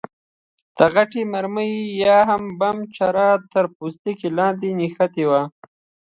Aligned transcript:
د 0.77 0.79
غټې 0.93 1.21
مرمۍ 1.33 1.73
یا 2.03 2.19
بم 2.59 2.77
چره 2.95 3.27
یې 3.35 3.43
تر 3.51 3.65
پوستکي 3.75 4.29
لاندې 4.37 4.69
نښتې 4.79 5.23
وه. 5.29 5.41